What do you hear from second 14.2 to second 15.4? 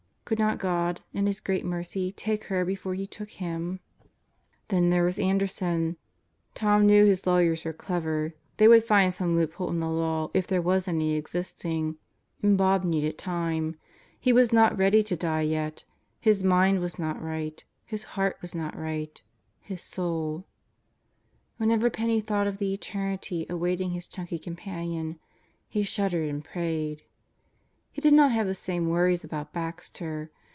was not ready to